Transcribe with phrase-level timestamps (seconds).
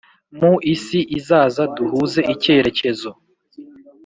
[0.39, 3.09] Mu isi izaza duhuze icyerekezo